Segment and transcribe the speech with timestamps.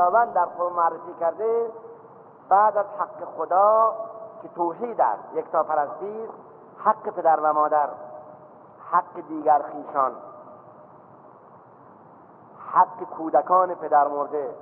[0.00, 1.70] خداوند در قرآن معرفی کرده
[2.48, 3.94] بعد از حق خدا
[4.42, 6.28] که توحید است یکتا پرستی
[6.78, 7.88] حق پدر و مادر
[8.90, 10.12] حق دیگر خیشان
[12.72, 14.54] حق کودکان پدر مرده.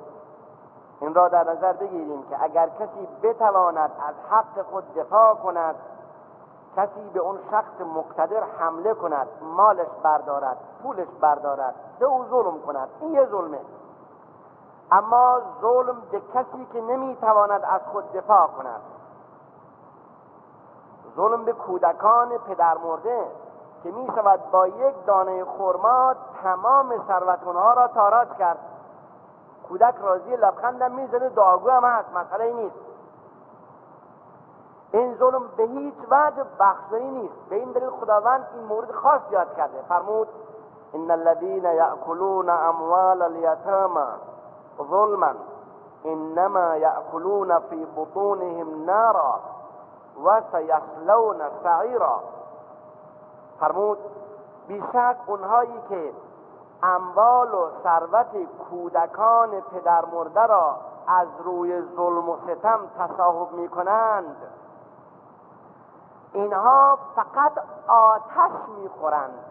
[1.01, 5.75] این را در نظر بگیریم که اگر کسی بتواند از حق خود دفاع کند
[6.77, 12.89] کسی به اون شخص مقتدر حمله کند مالش بردارد پولش بردارد به او ظلم کند
[13.01, 13.59] این یه ظلمه.
[14.93, 18.81] اما ظلم به کسی که نمی‌تواند از خود دفاع کند.
[21.17, 23.27] ظلم به کودکان پدر مرده
[23.83, 28.59] که می شود با یک دانه خرما تمام ثروت را تاراج کرد.
[29.69, 32.77] کودک راضی لبخندم می‌زنه دعاگو هم هست مسئله نیست.
[34.93, 37.49] این ظلم به هیچ وجه بخشداری نیست.
[37.51, 39.83] به این دلیل خداوند این مورد خاص یاد کرده.
[39.89, 40.29] فرمود
[40.95, 44.07] ان الذين ياكلون اموال اليتامى
[44.83, 45.35] ظلما.
[46.05, 49.41] انما ياكلون في بطونهم نارا
[50.25, 50.41] و
[51.63, 52.21] سعیرا
[53.61, 53.99] فرمود
[54.69, 56.13] بیشک اونهایی که
[56.83, 64.37] اموال و ثروت کودکان پدر مرده را از روی ظلم و ستم تصاحب می کنند
[66.33, 67.53] اینها فقط
[67.89, 69.45] آتش می‌خورند.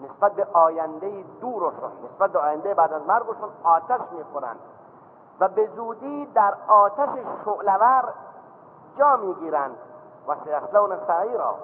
[0.00, 4.58] نسبت به آینده دورشون نسبت به آینده بعد از مرگشون آتش می‌خورند
[5.40, 7.08] و به زودی در آتش
[7.44, 8.12] شعلور
[8.98, 9.76] جا می‌گیرند
[10.28, 11.54] و سیخلون سعیرا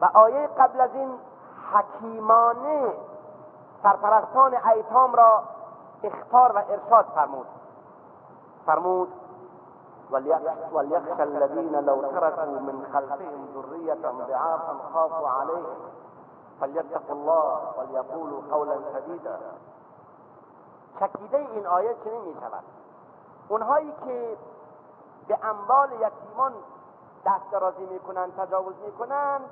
[0.00, 1.18] و آیه قبل از این
[1.72, 2.92] حکیمانه
[3.82, 5.42] سرپرستان ایتام را
[6.02, 7.46] اختار و ارشاد فرمود.
[8.66, 9.08] فرمود
[10.72, 15.76] وليخشى الذين لو تركوا من خلفهم ذرية ضعافا خافوا عليهم
[16.60, 19.38] فليتقوا الله وليقولوا قولا سديدا.
[21.00, 22.64] چکیده این آیه چنین می شود
[23.48, 24.36] اونهایی که
[25.28, 26.52] به اموال یتیمان
[27.26, 29.50] دست درازی میکنند تجاوز میکنند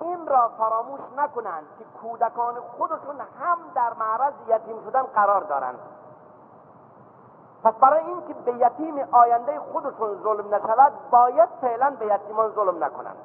[0.00, 5.78] این را فراموش نکنند که کودکان خودشون هم در معرض یتیم شدن قرار دارند.
[7.64, 13.16] پس برای اینکه به یتیم آینده خودشون ظلم نشود باید فعلا به یتیمان ظلم نکنند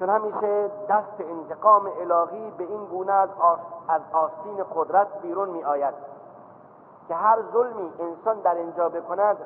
[0.00, 3.28] چون همیشه دست انتقام الهی به این گونه از,
[3.88, 5.94] از آستین قدرت بیرون می آید
[7.08, 9.36] که هر ظلمی انسان در اینجا بکند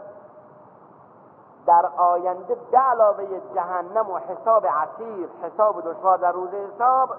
[1.66, 3.24] در آینده به علاوه
[3.54, 7.10] جهنم و حساب عسیر حساب دشوار در روز حساب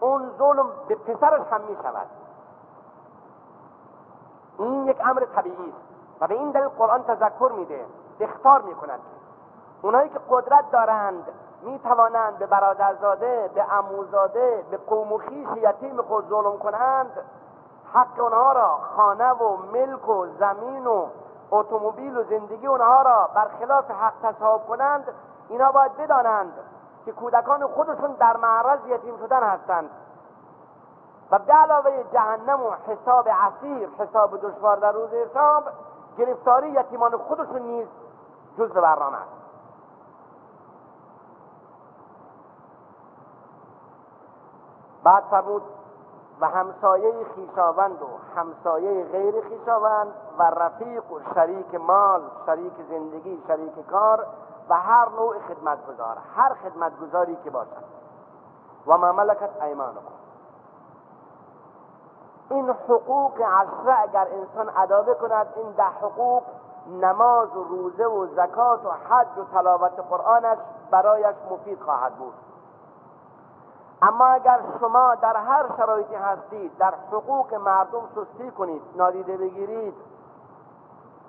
[0.00, 2.06] اون ظلم به پسرش هم می شود
[4.58, 7.84] این یک امر طبیعی است و به این دلیل قرآن تذکر میده
[8.20, 9.00] اختار می‌کند.
[9.82, 11.28] اونایی که قدرت دارند
[11.62, 17.10] می توانند به برادرزاده به عموزاده به قوم و خیش یتیم خود ظلم کنند.
[17.92, 21.06] حق اونها را خانه و ملک و زمین و
[21.50, 25.04] اتومبیل و زندگی اونها را برخلاف حق تصاحب کنند.
[25.48, 26.52] اینا باید بدانند
[27.04, 29.90] که کودکان خودشون در معرض یتیم شدن هستند.
[31.30, 35.64] و به علاوه جهنم و حساب عسیر حساب دشوار در روز حساب
[36.18, 37.86] گرفتاری یتیمان خودشون نیز
[38.58, 39.36] جز برنامه است.
[45.04, 45.62] بعد فرمود
[46.40, 48.06] و همسایه خیشاوند و
[48.36, 54.26] همسایه غیر خیشاوند و رفیق و شریک مال شریک زندگی شریک کار
[54.68, 57.84] و هر نوع خدمتگزار هر خدمتگزاری که باشد.
[58.86, 60.00] و ما ملکت ایمانکم.
[62.50, 66.42] این حقوق عشره اگر انسان ادا بکند این ده حقوق
[67.00, 70.58] نماز و روزه و زکات و حج و تلاوت قرآنش
[70.90, 72.34] برایش مفید خواهد بود.
[74.02, 79.94] اما اگر شما در هر شرایطی هستید در حقوق مردم سستی کنید نادیده بگیرید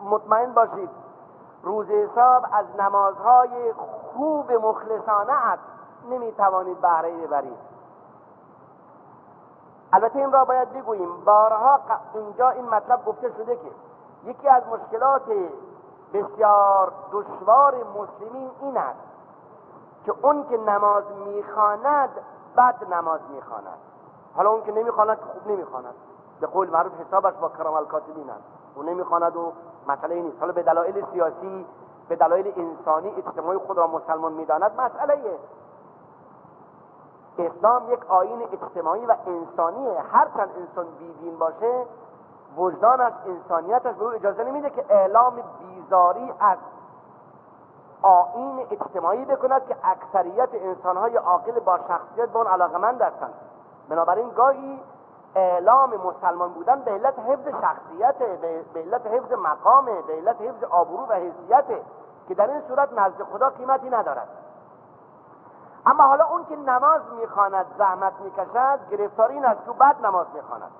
[0.09, 0.89] مطمئن باشید
[1.63, 5.59] روز حساب از نمازهای خوب مخلصانه ات
[6.09, 7.77] نمی توانید بهره ببرید.
[9.93, 11.79] البته این را باید بگوییم بارها
[12.13, 13.72] اینجا این مطلب گفته شده که
[14.25, 15.22] یکی از مشکلات
[16.13, 18.99] بسیار دشوار مسلمین این است
[20.05, 22.09] که اون که نماز می‌خواند
[22.57, 23.78] بد نماز می‌خواند.
[24.35, 25.93] حالا اون که نمی‌خواند که خوب نمی‌خواند.
[26.39, 28.43] به قول معروف حسابش با کرام الکاتبین است.
[28.75, 29.53] او نمی‌خواند و
[29.87, 30.39] مسئله نیست.
[30.39, 31.66] حالا به دلایل سیاسی
[32.09, 35.39] به دلایل انسانی اجتماعی خود را مسلمان می‌داند مسئله
[37.39, 41.85] اسلام یک آین اجتماعی و انسانیه هرچند انسان بیدین باشه
[42.57, 46.57] وجدانش انسانیتش به او اجازه نمیده که اعلام بیزاری از
[48.01, 53.34] آین اجتماعی بکند که اکثریت انسانهای عاقل با شخصیت به اون علاقمند هستند.
[53.89, 54.81] بنابراین گاهی
[55.35, 58.17] اعلام مسلمان بودن به علت حفظ شخصیت
[58.73, 61.66] به علت حفظ مقام به علت حفظ آبرو و حیثیت
[62.28, 64.28] که در این صورت نزد خدا قیمتی ندارد.
[65.87, 70.72] اما حالا اون که نماز می‌خواند زحمت می‌کشد گرفتاری این است که بعد نماز می‌خواند.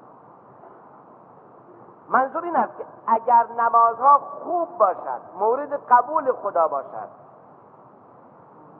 [2.10, 7.10] منظور این است که اگر نمازها خوب باشد مورد قبول خدا باشد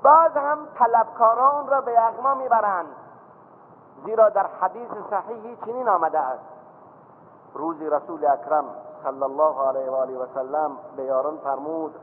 [0.04, 2.88] باز هم طلبکاران را به یغما می‌برند.
[4.06, 6.44] زیرا در حدیث صحیحی چنین آمده است.
[7.54, 8.66] روزی رسول اکرم
[9.04, 11.96] صلی الله علیه و آله و سلم به یاران فرمود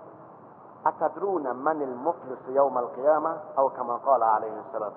[0.86, 4.92] اتدرون من المفلس یوم القیامه او کما قال علیه السلام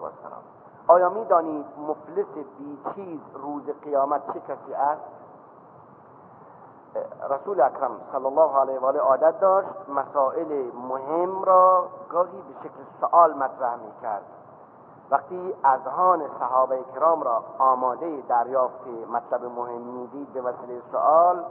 [0.87, 5.01] آیا می‌دانید مفلس بی چیز روز قیامت چه کسی است؟
[7.29, 12.83] رسول اکرم صلی الله علیه و آله عادت داشت مسائل مهم را گاهی به شکل
[13.01, 14.23] سوال مطرح می کرد
[15.11, 21.43] وقتی اذهان صحابه کرام را آماده دریافت مطلب مهم می‌دید به وسیله سوال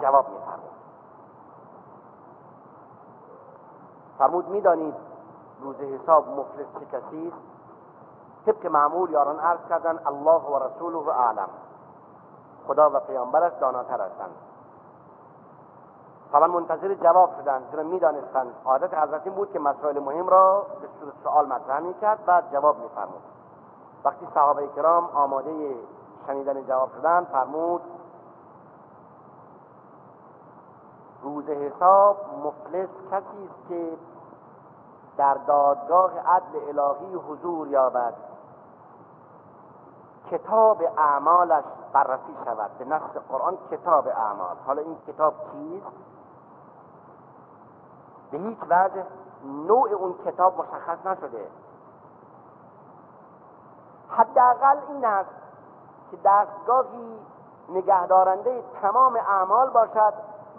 [0.00, 0.78] جواب میفرمود.
[4.18, 4.94] فرمود می‌دانید
[5.60, 7.36] روز حساب مفلس چه کسی است؟
[8.46, 11.48] طبق معمول یاران عرض کردن الله و رسوله اعلم.
[12.66, 14.34] خدا و پیامبرش داناتر هستند.
[16.32, 18.54] طبعا منتظر جواب شدند چرا می‌دانستند.
[18.64, 22.76] عادت حضرت این بود که مسائل مهم را به صورت سوال مطرح می‌کرد بعد جواب
[22.78, 23.22] میفرمود.
[24.04, 25.76] وقتی صحابه کرام آماده
[26.26, 27.82] شنیدن جواب شدند فرمود
[31.28, 33.98] روز حساب مفلس کسی است که
[35.16, 38.14] در دادگاه عدل الهی حضور یابد.
[40.30, 42.70] کتاب اعمالش بررسی شود.
[42.78, 44.56] به نص قرآن کتاب اعمال.
[44.66, 45.96] حالا این کتاب چیست؟
[48.30, 49.04] به هیچ وجه
[49.44, 51.46] نوع اون کتاب مشخص نشده.
[54.08, 55.30] حداقل این است
[56.10, 57.18] که دستگاهی
[57.68, 60.14] نگهدارنده تمام اعمال باشد.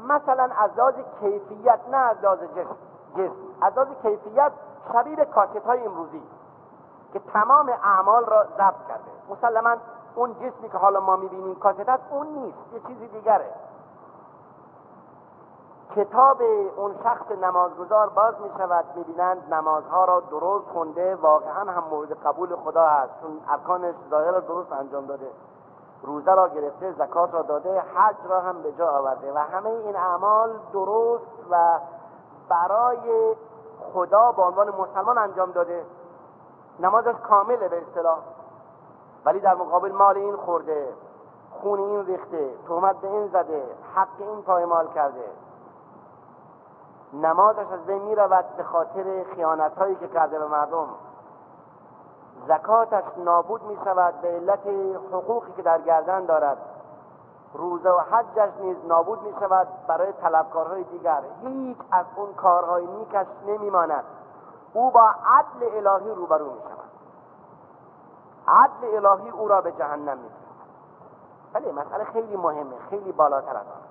[0.07, 2.75] مثلا از لحاظ کیفیت نه از لحاظ جسم.
[3.61, 4.51] از لحاظ کیفیت
[4.93, 6.23] شبیه کاست های امروزی
[7.13, 9.11] که تمام اعمال را ضبط کرده.
[9.29, 9.75] مسلما
[10.15, 13.53] اون جسمی که حالا ما می‌بینیم کاست اون نیست یه چیزی دیگره.
[15.95, 16.41] کتاب
[16.77, 22.13] اون شخص نمازگزار باز می شود می بینند نمازها را درست خونده واقعا هم مورد
[22.13, 25.27] قبول خدا است چون ارکانش ظاهر درست انجام داده.
[26.03, 29.95] روزه را گرفته زکات را داده حج را هم به جا آورده و همه این
[29.95, 31.79] اعمال درست و
[32.49, 33.35] برای
[33.93, 35.85] خدا به عنوان مسلمان انجام داده.
[36.79, 38.19] نمازش کامله به اصطلاح.
[39.25, 40.93] ولی در مقابل مال این خورده
[41.51, 43.63] خون این ریخته تهمت به این زده
[43.95, 45.25] حق این پایمال کرده.
[47.13, 50.87] نمازش از بین می رود به خاطر خیانت هایی که کرده به مردم.
[52.47, 54.67] زکاتش نابود می شود به علت
[55.11, 56.57] حقوقی که در گردن دارد.
[57.53, 61.21] روزه و حجش نیز نابود می شود برای طلبکارهای دیگر.
[61.41, 64.03] هیچ از اون کارهای نیکش نمی ماند
[64.73, 66.89] او با عدل الهی روبرو می شود
[68.47, 70.29] عدل الهی او را به جهنم می
[71.53, 73.89] ولی مسئله خیلی مهمه خیلی بالاتر از آن.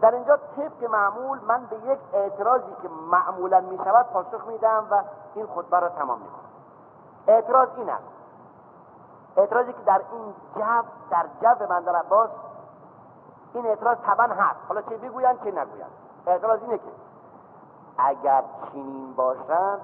[0.00, 5.02] در اینجا طبق معمول من به یک اعتراضی که معمولا می شود پاسخ میدم و
[5.34, 6.47] این خطبه را تمام می کنم
[7.28, 8.04] اعتراض این است
[9.36, 12.30] اعتراضی که در این جو در جو بندر عباس
[13.54, 14.58] این اعتراض طبعا هست.
[14.68, 15.90] حالا چه بگویند چه نگویند.
[16.26, 16.90] اعتراض اینه که
[17.98, 19.80] اگر چنین باشد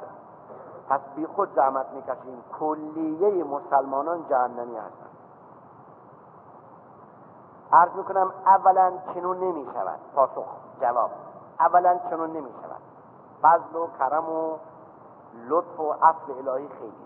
[0.88, 2.44] پس بی خود زحمت می‌کشیم.
[2.58, 5.10] کلیه مسلمانان جهنمی هستند.
[7.72, 10.46] عرض می‌کنم اولا چنون نمی شود پاسخ
[10.80, 11.10] جواب.
[11.60, 12.80] اولا چنون نمی شود
[13.42, 14.56] فضل و کرم و
[15.48, 17.03] لطف و اصل الهی خیلی.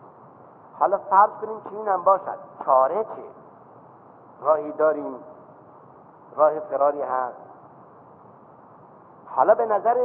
[0.78, 2.38] حالا فرض کنیم چنین هم باشد.
[2.64, 3.22] چاره چه؟
[4.42, 5.14] راهی داریم.
[6.36, 7.36] راه فراری هست.
[9.26, 9.96] حالا به نظر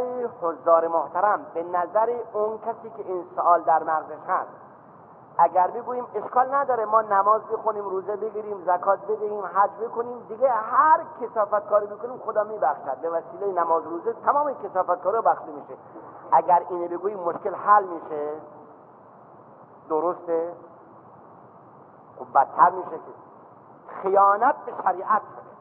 [0.42, 4.50] حضار محترم به نظر اون کسی که این سوال در مغزش هست
[5.38, 11.00] اگر بگوییم اشکال نداره ما نماز بخونیم روزه بگیریم زکات بدهیم حج بکنیم دیگه هر
[11.22, 12.98] کسافت کاری بکنیم خدا میبخشد.
[13.02, 15.74] به وسیله نماز روزه تمام کسافت کاری بخشیده میشه.
[16.32, 18.32] اگر اینه بگوییم مشکل حل میشه.
[19.90, 20.54] درسته
[22.20, 23.14] خب بدتر میشه که
[24.02, 25.54] خیانت به شریعت شده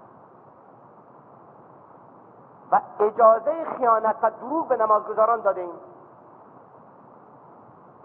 [2.73, 5.75] و اجازه خیانت و دروغ به نمازگزاران داده ایم.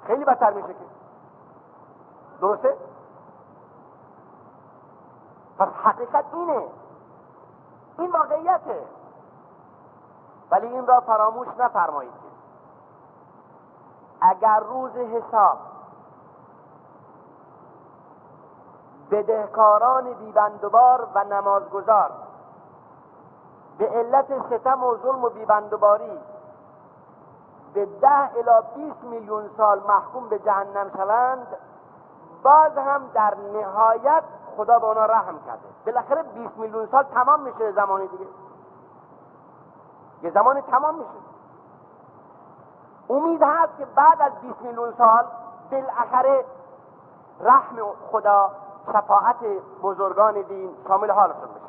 [0.03, 0.85] خیلی بدتر میشه که.
[2.41, 2.77] درسته؟
[5.59, 6.67] پس حقیقت اینه.
[7.99, 8.83] این واقعیته.
[10.51, 12.13] ولی این را فراموش نفرمایید
[14.21, 15.57] اگر روز حساب
[19.11, 22.11] بدهکاران بیبندوبار و نمازگزار.
[23.77, 26.19] به علت ستم و ظلم و بیبندوباری
[27.73, 31.47] به ده الا 20 میلیون سال محکوم به جهنم شوند
[32.43, 34.23] باز هم در نهایت
[34.57, 35.67] خدا به اونا رحم کرده.
[35.85, 38.25] بالاخره 20 میلیون سال تمام میشه زمانی دیگه.
[40.21, 41.09] یه زمانی تمام میشه.
[43.09, 45.25] امید هست که بعد از 20 میلیون سال
[45.71, 46.45] بالاخره
[47.39, 47.75] رحم
[48.11, 48.51] خدا
[48.93, 49.35] شفاعت
[49.83, 51.67] بزرگان دین شامل حالشون بشه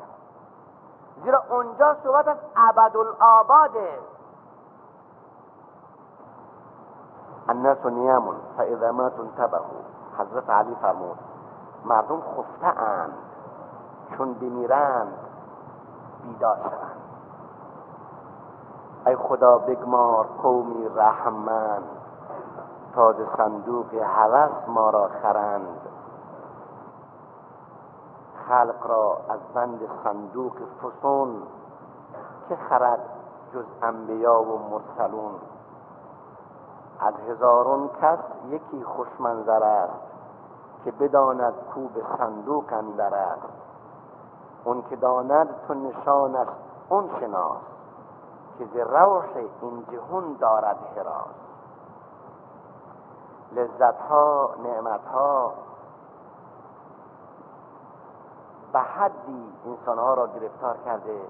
[1.23, 3.99] زیرا اونجا صحبت از ابدالآباده
[7.49, 9.81] الناس نیامون فاذا ماتوا انتبهوا.
[10.17, 11.17] حضرت علی فرمود
[11.85, 13.13] مردم خفته اند
[14.17, 15.13] چون بمیرند
[16.23, 17.01] بیدار شوند.
[19.05, 21.81] ای خدا بگمار قومی رحمن
[22.95, 25.88] تاز صندوق هوس ما را خرند.
[28.49, 31.43] خلق را از بند صندوق فسون
[32.49, 32.99] که خرد
[33.53, 35.31] جز انبیا و مرسلون.
[36.99, 39.99] از هزارون کس یکی خوشمنظر است
[40.83, 43.53] که بداند کو به صندوق اندر است.
[44.63, 46.47] اون که داند تو نشانش
[46.89, 47.57] اون شناس
[48.57, 49.25] که ز روح
[49.61, 51.35] این جهون دارد حراس.
[53.51, 55.53] لذت ها نعمت ها
[58.73, 61.21] به حدی انسانها را گرفتار کرده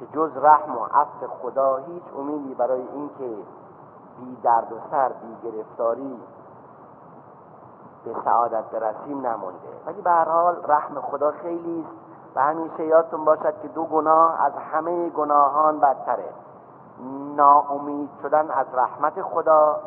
[0.00, 3.36] که جز رحم و عفو خدا هیچ امیدی برای اینکه
[4.18, 6.20] بی درد و سر بی گرفتاری
[8.04, 13.24] به سعادت برسیم نمونده ولی به هر حال رحم خدا خیلی است و همیشه یادتون
[13.24, 16.28] باشد که دو گناه از همه گناهان بدتره.
[17.36, 19.80] ناامید شدن از رحمت خدا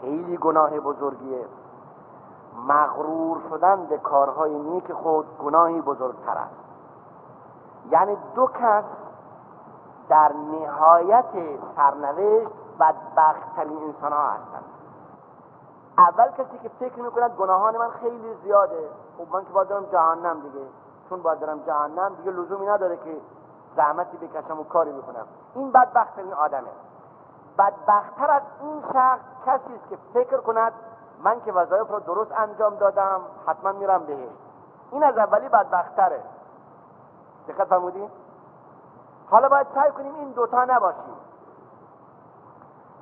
[0.00, 1.44] خیلی گناه بزرگیه.
[2.68, 6.54] مغرور شدن به کارهای نیک خود گناهی بزرگتر است.
[7.90, 8.84] یعنی دو کس
[10.08, 11.24] در نهایت
[11.76, 14.64] سرنوشت بدبختترین انسان ها هستند.
[15.98, 20.40] اول کسی که فکر می‌کند گناهان من خیلی زیاده خب من که باید دارم جهنم
[20.40, 20.66] دیگه.
[21.08, 23.16] چون باید دارم جهنم دیگه لزومی نداره که
[23.76, 26.70] زحمتی بکشم و کاری می‌کنم این بدبختترین آدمه.
[27.58, 30.72] بدبختتر از این شخص کسی است که فکر کند
[31.22, 34.28] من که وظایف رو درست انجام دادم حتما میرم بهش.
[34.90, 36.22] این از اولی بدبختره.
[37.48, 38.08] دقت فرمودی
[39.30, 41.14] حالا باید سعی کنیم این دوتا نباشیم.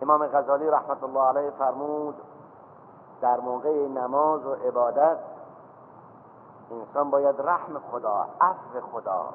[0.02, 2.14] امام غزالی رحمت الله علیه فرمود
[3.20, 5.18] در موقع نماز و عبادت
[6.70, 9.34] انسان باید رحم خدا عفو خدا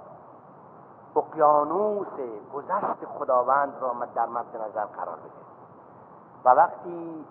[1.15, 2.07] اقیانوس
[2.53, 5.45] گذشت خداوند را در مد نظر قرار بده.
[6.45, 7.25] و وقتی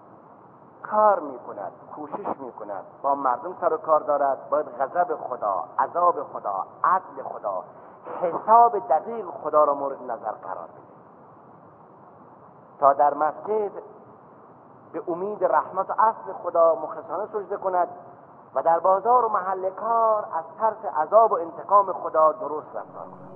[0.91, 5.64] کار می کند کوشش می کند با مردم سر و کار دارد باید غضب خدا
[5.79, 7.64] عذاب خدا عدل خدا
[8.21, 10.85] حساب دقیق خدا را مورد نظر قرار بده.
[12.81, 13.73] تا در مسجد
[14.93, 17.88] به امید رحمت و عفو خدا مخلصانه سجده کند
[18.55, 23.34] و در بازار و محل کار از ترس عذاب و انتقام خدا درست رفتار کند.